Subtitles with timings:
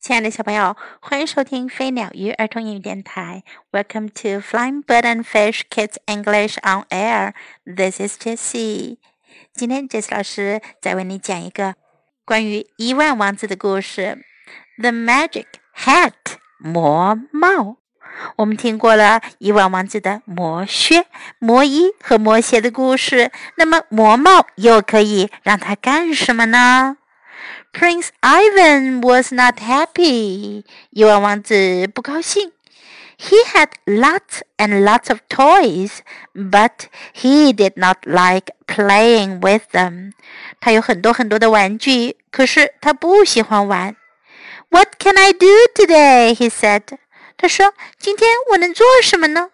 [0.00, 3.42] 亲爱的小朋友，欢迎收听飞鸟鱼儿童英语电台。
[3.72, 7.32] Welcome to Flying Bird and Fish Kids English on Air.
[7.66, 8.98] This is Jessie.
[9.52, 11.74] 今天 Jessie 老师再为你讲一个
[12.24, 14.24] 关于亿万王子的故事。
[14.80, 16.12] The Magic Hat
[16.58, 17.78] 魔帽。
[18.36, 21.06] 我们听过了亿万王子的魔靴、
[21.40, 26.97] 魔衣和魔鞋的故事，那么魔帽又可以让他干什么呢
[27.71, 30.63] ？Prince Ivan was not happy.
[30.91, 32.51] 亿万王子不高兴。
[33.17, 35.99] He had lots and lots of toys,
[36.33, 40.11] but he did not like playing with them.
[40.59, 43.95] 他有很多很多的玩具，可是他不喜欢玩。
[44.69, 46.35] What can I do today?
[46.35, 46.97] He said.
[47.37, 49.49] 他说：“今天我能做什么呢？”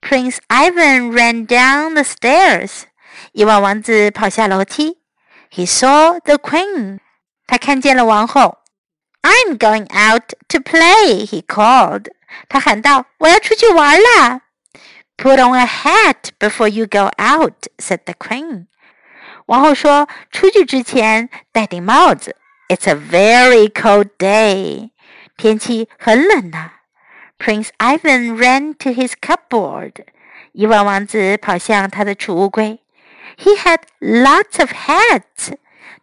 [0.00, 2.84] Prince Ivan ran down the stairs.
[3.32, 4.98] 亿万王子跑下楼梯。
[5.52, 7.00] He saw the queen.
[7.46, 8.60] 他看见了王后。
[9.22, 12.06] I'm going out to play, he called.
[12.48, 14.42] 他喊道：“我要出去玩啦。”
[15.18, 18.66] Put on a hat before you go out, said the queen.
[19.46, 22.36] 王后说：“出去之前戴顶帽子。
[22.68, 24.90] It's a very cold day.
[25.36, 26.72] 天气很冷呐。
[27.38, 30.06] Prince Ivan ran to his cupboard.
[30.52, 32.80] 亿万王子跑向他的储物柜。
[33.36, 35.54] He had lots of hats.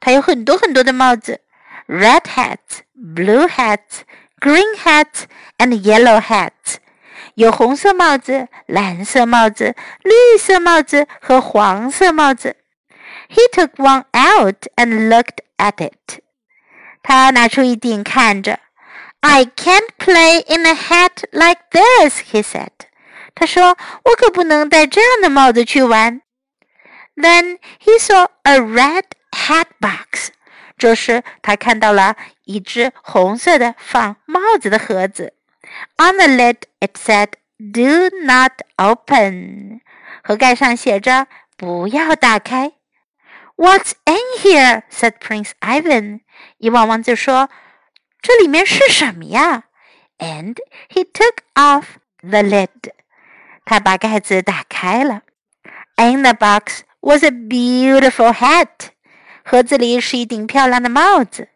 [0.02, 1.42] 他有很多很多的帽子，
[1.88, 4.02] red hats, blue hats,
[4.40, 5.24] green hats,
[5.58, 6.78] and yellow hats。
[7.36, 12.56] 有红色帽子、蓝色帽子、绿色帽子和黄色帽子。
[13.30, 16.22] He took one out and looked at it。
[17.04, 18.60] 他拿出一顶看着。
[19.20, 22.70] I can't play in a hat like this, he said。
[23.36, 26.22] 他说：“我可不能戴这样的帽子去玩。”
[27.16, 30.31] Then he saw a red hat box。
[30.79, 35.35] 这时，他看到了一只红色的放帽子的盒子。
[35.97, 39.81] On the lid it said "Do not open"，
[40.23, 41.27] 盒盖上写着
[41.57, 42.73] “不要打开”。
[43.57, 44.83] What's in here?
[44.91, 46.21] said Prince Ivan。
[46.59, 47.49] 伊万王子说
[48.21, 49.65] ：“这里面是什么呀
[50.19, 50.57] ？”And
[50.89, 51.85] he took off
[52.23, 52.93] the lid。
[53.65, 55.23] 他把盖子打开了。
[55.97, 58.89] In the box was a beautiful hat。
[59.44, 61.48] 盒子里是一顶漂亮的帽子。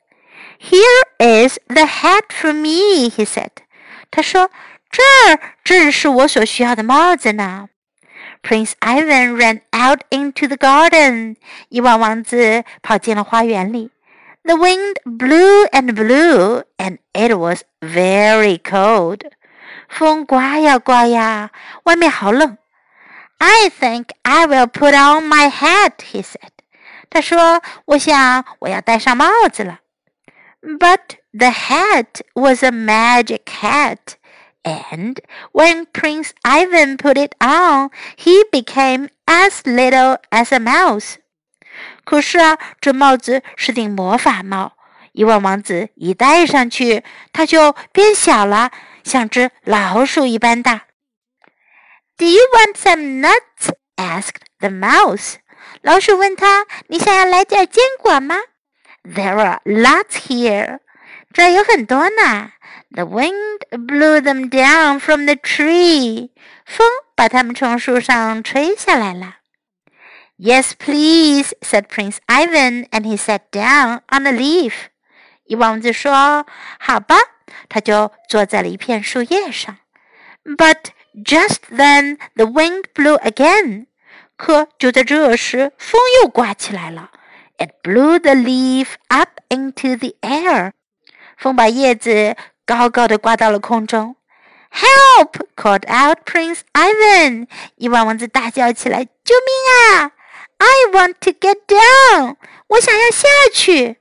[0.59, 3.49] Here is the hat for me, he said.
[4.11, 7.69] 他说：“这儿正是我所需要的帽子呢。”
[8.43, 11.35] Prince Ivan ran out into the garden.
[11.69, 13.91] 伊万王子跑进了花园里。
[14.43, 19.31] The wind blew and blew, and it was very cold.
[19.87, 21.51] 风刮呀刮呀，
[21.83, 22.57] 外面好冷。
[23.37, 26.54] I think I will put on my hat, he said.
[27.10, 29.80] 他说：“我想我要戴上帽子了。”
[30.60, 34.16] But the hat was a magic hat,
[34.64, 35.18] and
[35.52, 41.16] when Prince Ivan put it on, he became as little as a mouse.
[42.04, 44.72] 可是啊，这帽子是顶魔法帽，
[45.12, 48.72] 一万王子一戴上去，他就变小了，
[49.04, 50.86] 像只老鼠一般大。
[52.16, 53.72] Do you want some nuts?
[53.96, 55.36] asked the mouse.
[55.82, 58.36] 老鼠问他：“你想要来点坚果吗
[59.04, 60.80] ？”There are lots here，
[61.32, 62.52] 这儿有很多呢。
[62.90, 66.30] The wind blew them down from the tree，
[66.64, 69.36] 风把它们从树上吹下来了。
[70.38, 74.72] Yes, please, said Prince Ivan, and he sat down on a leaf.
[75.44, 76.46] 一王子说
[76.78, 77.16] ：“好吧。”
[77.68, 79.78] 他就坐在了一片树叶上。
[80.44, 83.86] But just then the wind blew again.
[84.35, 87.11] 可就在这时，风又刮起来了。
[87.57, 90.71] It blew the leaf up into the air。
[91.37, 92.35] 风把叶子
[92.65, 94.15] 高高的刮到了空中。
[94.71, 95.35] Help!
[95.55, 97.47] called out Prince Ivan。
[97.75, 100.11] 亿万王子大叫起来：“救命啊！
[100.57, 102.35] I want to get down。
[102.67, 103.97] 我想要下去。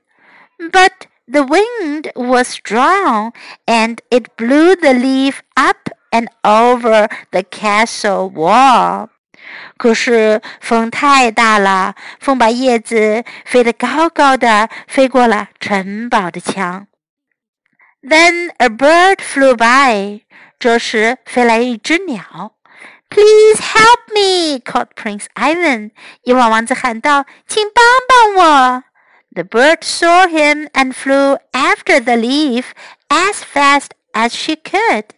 [0.57, 0.91] But
[1.27, 3.33] the wind was strong,
[3.65, 9.09] and it blew the leaf up and over the castle wall.
[9.76, 16.86] 可是风太大了，风把叶子飞得高高的，飞过了城堡的墙。
[18.02, 20.22] Then a bird flew by。
[20.58, 22.52] 这时飞来一只鸟。
[23.08, 24.58] Please help me!
[24.58, 25.90] called Prince Ivan。
[26.22, 28.84] 亿万王子喊道：“请帮帮我！”
[29.34, 32.70] The bird saw him and flew after the leaf
[33.08, 35.15] as fast as she could.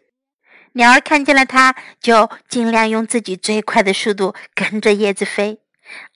[0.73, 5.61] 鸟儿看见了它，就尽量用自己最快的速度跟着叶子飞。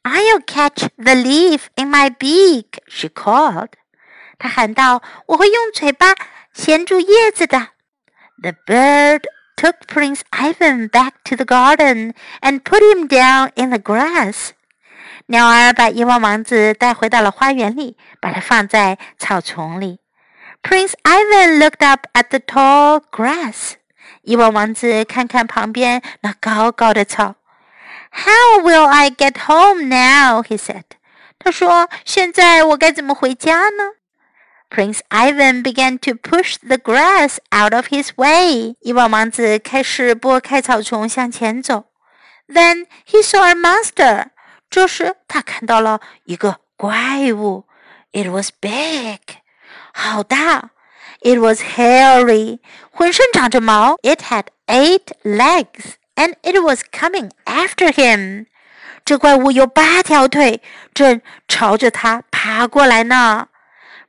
[0.02, 3.70] "I'll catch the leaf in my beak," she called.
[4.38, 6.14] 她喊道：“我会用嘴巴
[6.52, 7.69] 衔住叶子的。
[8.43, 9.22] The bird
[9.56, 14.50] took Prince Ivan back to the garden and put him down in the grass.
[15.26, 20.00] 鸟儿把伊万王子带回到了花园里，把它放在草丛里。
[20.62, 23.75] Prince Ivan looked up at the tall grass.
[24.22, 27.34] 伊万王子看看旁边那高高的草。
[28.10, 30.42] How will I get home now?
[30.42, 30.84] He said.
[31.38, 33.94] 他说：“现在我该怎么回家呢？”
[34.70, 38.76] Prince Ivan began to push the grass out of his way.
[38.80, 41.86] 伊万王子开始拨开草丛向前走。
[42.48, 44.26] Then he saw a monster.
[44.70, 47.64] 这时他看到了一个怪物。
[48.12, 49.20] It was big.
[49.92, 50.71] 好大。
[51.21, 52.59] It was hairy.
[52.92, 53.98] 浑身长着毛。
[54.04, 58.45] It had eight legs and it was coming after him.
[59.04, 60.62] 这怪物有八条腿，
[60.94, 63.48] 正朝着他爬过来呢。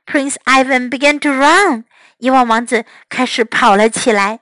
[0.05, 1.85] Prince Ivan began to run.
[2.17, 4.39] 伊万王子开始跑了起来。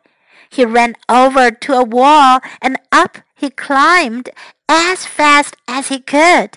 [0.50, 4.32] He ran over to a wall and up he climbed
[4.68, 6.52] as fast as he could.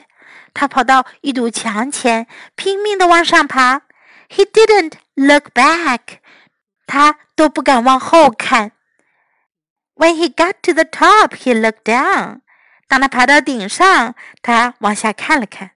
[0.54, 3.82] 他跑到一堵墙前，拼命地往上爬。
[4.28, 6.18] He didn't look back.
[6.86, 8.72] 他都不敢往后看。
[9.94, 12.40] When he got to the top, he looked down.
[12.88, 15.72] 当他爬到顶上，他往下看了看。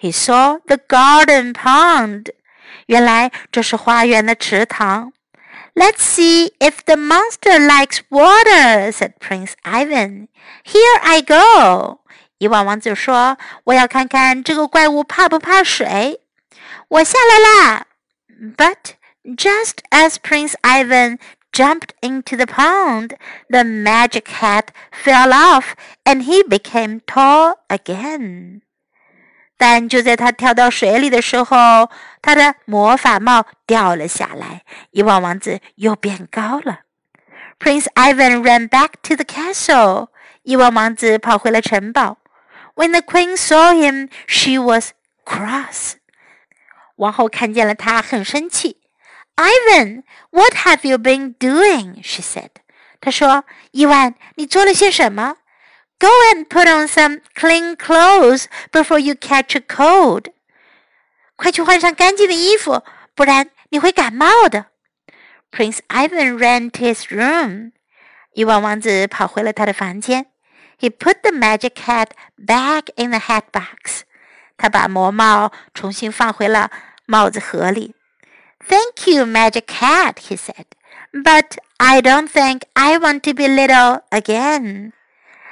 [0.00, 2.32] He saw the garden pond.
[2.86, 5.12] 原来这是花园的池塘。
[5.74, 10.28] Let's see if the monster likes water," said Prince Ivan.
[10.64, 12.00] "Here I go."
[12.38, 16.20] 伊万王子说：“我要看看这个怪物怕不怕水。”
[16.88, 17.86] 我下来啦。
[18.56, 21.18] But just as Prince Ivan
[21.52, 23.16] jumped into the pond,
[23.48, 25.74] the magic hat fell off
[26.04, 28.62] and he became tall again.
[29.58, 31.90] 但就在他跳到水里的时候，
[32.20, 36.80] 他的魔法帽掉了下来，伊万王子又变高了。
[37.58, 40.08] Prince Ivan ran back to the castle.
[40.42, 42.18] 伊万王子跑回了城堡。
[42.74, 44.90] When the queen saw him, she was
[45.24, 45.94] cross.
[47.00, 48.80] 王后看见了他，很生气。
[49.36, 52.02] Ivan, what have you been doing?
[52.02, 52.50] She said.
[53.00, 55.36] 她说：“伊万，你做了些什么？”
[55.98, 60.32] Go and put on some clean clothes before you catch a cold.
[61.36, 62.82] 快去换上干净的衣服，
[63.14, 64.66] 不然你会感冒的。
[65.50, 67.72] Prince Ivan ran to his room.
[68.32, 70.26] 伊万王子跑回了他的房间。
[70.78, 74.02] He put the magic hat back in the hat box.
[74.58, 76.70] 他把魔帽重新放回了
[77.11, 77.93] 帽子盒里。
[78.69, 80.65] Thank you, magic hat, he said.
[81.11, 84.93] But I don't think I want to be little again.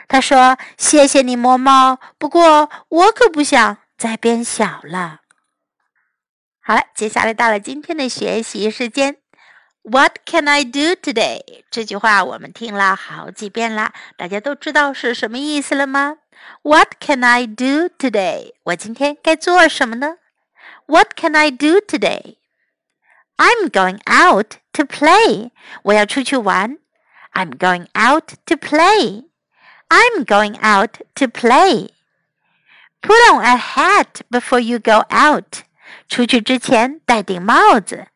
[0.08, 2.00] 他说：“谢谢你，魔猫。
[2.18, 5.20] 不过我可不想再变小了。”
[6.64, 9.18] 好了，接下来到了今天的学习时间。
[9.82, 11.42] What can I do today？
[11.70, 16.18] 这句话我们听了好几遍了，大家都知道是什么意思了吗
[16.62, 18.54] ？What can I do today？
[18.64, 20.16] 我今天该做什么呢
[20.89, 25.51] ？What can I do today？I'm going out to play。
[25.83, 26.79] 我要出去玩。
[27.33, 31.91] I'm going out to play。I'm going out to play.
[33.03, 35.65] Put on a hat before you go out.
[36.09, 38.07] 出去之前戴顶帽子。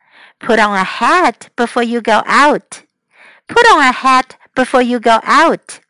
[0.40, 2.84] Put on a hat before you go out.
[3.48, 5.80] Put on a hat before you go out.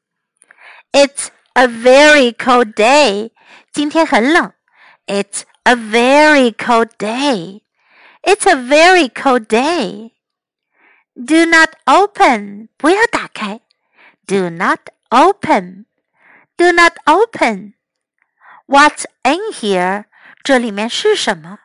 [0.92, 3.30] It's a very cold day.
[3.72, 4.52] 今天很冷。
[5.06, 7.62] It's a very cold day.
[8.22, 10.12] It's a very cold day.
[11.14, 12.68] Do not open.
[12.76, 13.60] 不要打开。
[14.26, 15.86] Do not open.
[16.56, 17.74] Do not open.
[18.66, 20.04] What's in here?
[20.42, 21.58] 这里面是什么？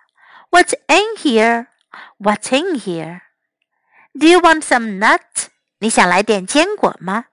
[0.52, 1.68] What's in here?
[2.20, 3.22] What's in here?
[4.14, 5.48] Do you want some nuts?
[5.80, 7.26] 你想来点坚果吗？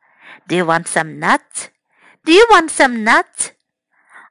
[0.49, 1.69] Do you want some nuts?
[2.25, 3.53] Do you want some nuts?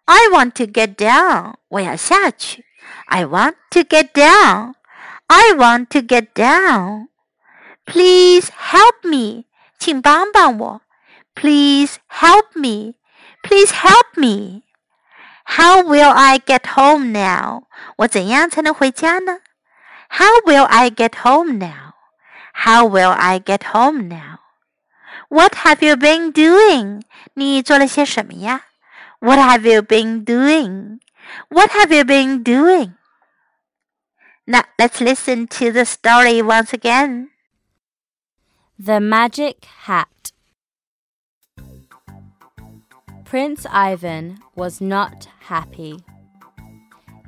[0.05, 1.55] I want to get down.
[1.67, 2.65] 我要下去。
[3.05, 4.73] I want to get down.
[5.27, 7.09] I want to get down.
[7.85, 9.45] Please help me.
[9.77, 10.81] 请帮帮我。
[11.35, 12.95] Please help me.
[13.43, 14.63] Please help me.
[15.45, 17.63] How will I get home now?
[17.97, 19.39] 我怎样才能回家呢？
[20.09, 21.93] How will I get home now?
[22.53, 24.39] How will I get home now?
[25.29, 27.03] What have you been doing?
[27.35, 28.61] 你做了些什么呀
[29.20, 31.00] ？What have you been doing?
[31.48, 32.94] What have you been doing?
[34.46, 37.30] Now let's listen to the story once again.
[38.78, 40.32] The Magic Hat
[43.24, 46.04] Prince Ivan was not happy.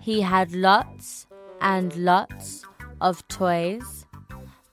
[0.01, 1.27] He had lots
[1.61, 2.65] and lots
[3.01, 4.07] of toys,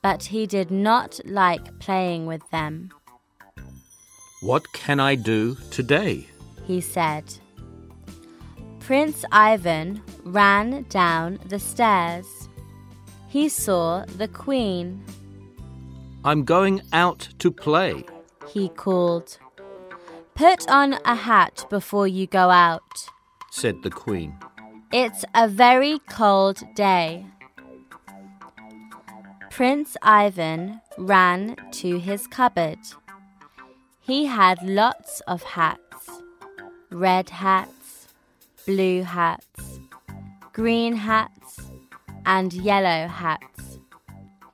[0.02, 2.92] but he did not like playing with them.
[4.42, 6.28] What can I do today?
[6.66, 7.26] He said.
[8.80, 12.50] Prince Ivan ran down the stairs.
[13.28, 15.04] He saw the Queen.
[16.26, 18.06] I'm going out to play.
[18.54, 19.38] He called.
[20.36, 23.10] Put on a hat before you go out,
[23.52, 24.38] said the Queen.
[24.92, 27.26] It's a very cold day.
[29.50, 32.80] Prince Ivan ran to his cupboard.
[34.00, 35.83] He had lots of hats
[36.94, 38.08] red hats,
[38.66, 39.80] blue hats,
[40.54, 41.60] green hats,
[42.26, 43.80] and yellow hats.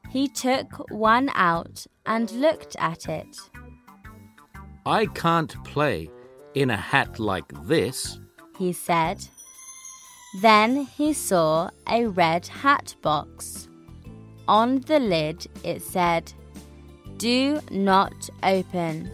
[0.10, 3.38] He took one out and looked at it.
[4.86, 6.10] I can't play
[6.56, 8.20] in a hat like this,
[8.58, 9.28] he said.
[10.42, 13.68] Then he saw a red hat box.
[14.48, 16.34] On the lid it said,
[17.18, 19.12] Do not open.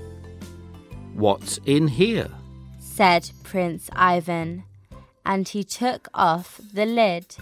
[1.14, 2.30] What's in here?
[2.96, 4.64] Said Prince Ivan,
[5.26, 7.36] and he took off the lid.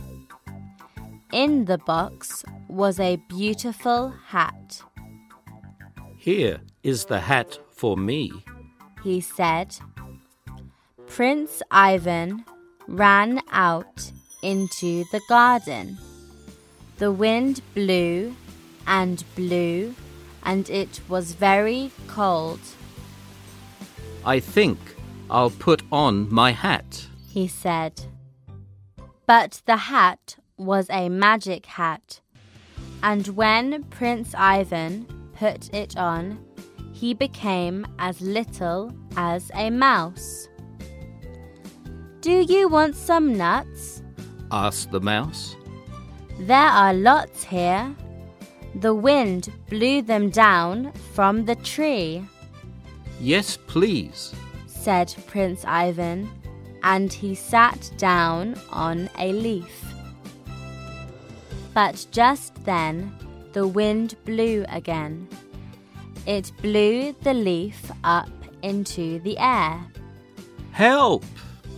[1.31, 4.81] In the box was a beautiful hat.
[6.17, 8.31] Here is the hat for me,
[9.03, 9.75] he said.
[11.05, 12.45] Prince Ivan
[12.87, 15.99] ran out into the garden.
[16.97, 18.35] The wind blew
[18.87, 19.93] and blew,
[20.41, 22.59] and it was very cold.
[24.25, 24.79] I think
[25.29, 28.01] I'll put on my hat, he said.
[29.25, 32.21] But the hat was a magic hat,
[33.01, 36.39] and when Prince Ivan put it on,
[36.91, 40.47] he became as little as a mouse.
[42.21, 44.01] Do you want some nuts?
[44.51, 45.55] asked the mouse.
[46.39, 47.93] There are lots here.
[48.75, 52.25] The wind blew them down from the tree.
[53.19, 54.33] Yes, please,
[54.83, 56.29] said Prince Ivan,
[56.83, 59.81] and he sat down on a leaf.
[61.73, 63.15] But just then
[63.53, 65.29] the wind blew again.
[66.25, 68.29] It blew the leaf up
[68.61, 69.85] into the air.
[70.71, 71.23] Help!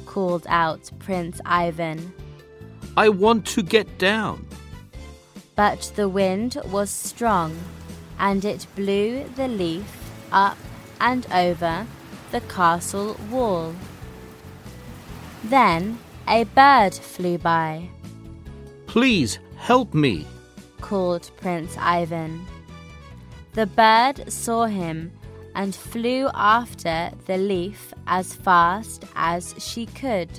[0.08, 2.12] called out Prince Ivan.
[2.98, 4.48] I want to get down.
[5.56, 7.56] But the wind was strong,
[8.18, 9.86] and it blew the leaf
[10.32, 10.58] up
[11.00, 11.86] and over
[12.36, 13.74] the castle wall.
[15.46, 17.88] Then a bird flew by.
[18.88, 20.28] Please help me,
[20.82, 22.46] called Prince Ivan.
[23.54, 25.14] The bird saw him
[25.54, 30.32] and flew after the leaf as fast as she could.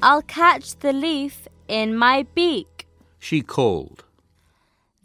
[0.00, 2.86] I'll catch the leaf in my beak,
[3.18, 4.04] she called.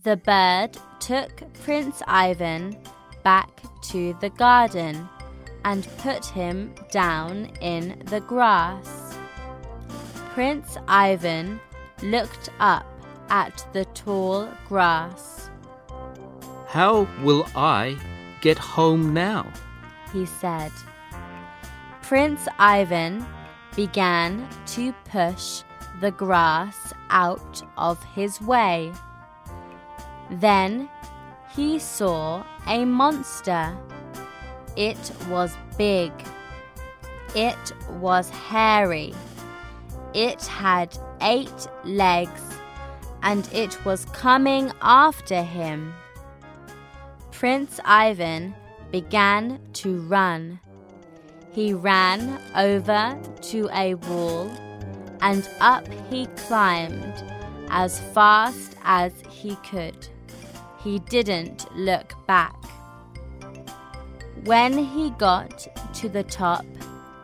[0.03, 2.77] The bird took Prince Ivan
[3.23, 3.49] back
[3.89, 5.09] to the garden
[5.65, 9.17] and put him down in the grass.
[10.33, 11.59] Prince Ivan
[12.01, 12.85] looked up
[13.29, 15.49] at the tall grass.
[16.67, 17.97] How will I
[18.41, 19.51] get home now?
[20.11, 20.71] He said.
[22.01, 23.25] Prince Ivan
[23.75, 25.63] began to push
[26.01, 28.91] the grass out of his way.
[30.29, 30.89] Then
[31.55, 33.77] he saw a monster.
[34.75, 36.11] It was big.
[37.35, 39.13] It was hairy.
[40.13, 42.41] It had eight legs
[43.23, 45.93] and it was coming after him.
[47.31, 48.53] Prince Ivan
[48.91, 50.59] began to run.
[51.51, 54.51] He ran over to a wall
[55.21, 57.23] and up he climbed
[57.69, 60.07] as fast as he could.
[60.83, 62.55] He didn't look back.
[64.45, 66.65] When he got to the top,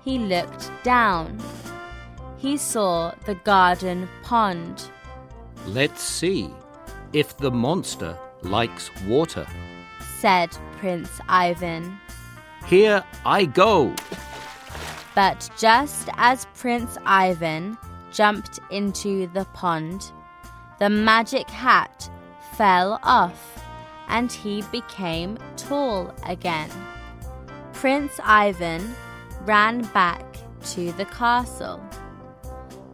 [0.03, 1.39] he looked down.
[2.37, 4.89] He saw the garden pond.
[5.65, 6.49] Let's see
[7.13, 9.45] if the monster likes water
[10.19, 10.49] said
[10.79, 11.97] Prince Ivan.
[12.65, 13.95] Here I go.
[15.15, 17.77] But just as Prince Ivan
[18.11, 20.11] jumped into the pond,
[20.79, 22.09] the magic hat
[22.53, 23.63] fell off
[24.07, 26.69] and he became tall again.
[27.79, 28.93] Prince Ivan
[29.45, 30.25] ran back
[30.71, 31.77] to the castle.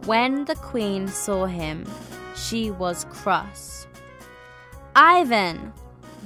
[0.04, 1.84] When the queen saw him,
[2.36, 3.88] she was cross.
[4.94, 5.72] Ivan,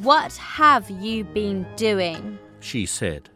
[0.02, 2.38] what have you been doing?
[2.61, 3.31] She said.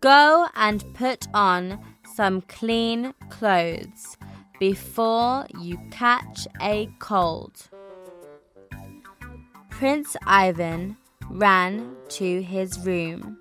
[0.00, 1.78] Go and put on
[2.14, 4.16] some clean clothes
[4.58, 7.68] before you catch a cold.
[9.68, 10.96] Prince Ivan
[11.28, 13.36] ran to his room.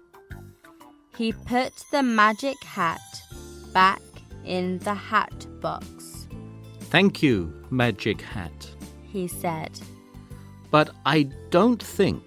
[1.17, 3.01] He put the magic hat
[3.73, 4.01] back
[4.45, 6.27] in the hat box.
[6.91, 8.71] Thank you, Magic Hat.
[9.05, 9.79] He said,
[10.71, 12.23] But I don't think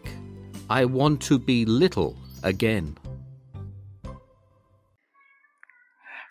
[0.69, 2.95] I want to be little again.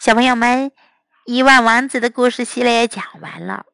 [0.01, 0.71] 小朋友们，《
[1.27, 3.67] 亿万王子》的故事系列讲完了。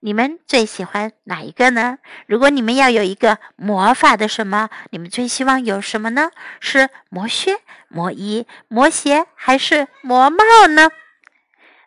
[0.00, 1.98] 你们最喜欢哪一个呢？
[2.26, 6.30] 如果你们要有一个魔法的什么，你们最希望有什么呢？
[6.58, 10.90] 是魔靴、魔衣、魔鞋，还是魔帽呢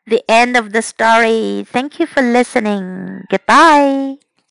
[0.06, 1.66] ？The end of the story.
[1.66, 3.26] Thank you for listening.
[3.30, 4.20] Goodbye.